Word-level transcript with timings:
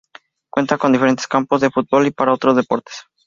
Cuenta 0.49 0.79
con 0.79 0.91
diferentes 0.91 1.27
campos 1.27 1.61
de 1.61 1.69
fútbol 1.69 2.07
y 2.07 2.11
para 2.11 2.33
otros 2.33 2.55
deportes. 2.55 3.03